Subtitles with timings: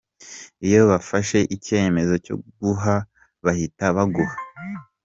[0.67, 2.95] Iyo bafashe icyemezo cyo kuguha,
[3.45, 4.37] bahita baguha".